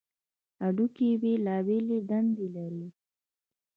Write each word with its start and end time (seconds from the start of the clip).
هډوکي 0.63 1.07
بېلابېلې 1.21 1.99
دندې 2.09 2.47
لري. 2.55 2.87